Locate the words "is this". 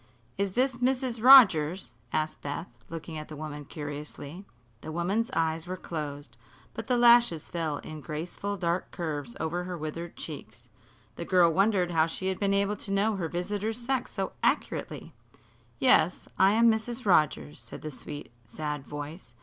0.35-0.77